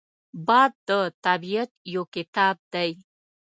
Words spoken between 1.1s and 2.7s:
طبیعت یو کتاب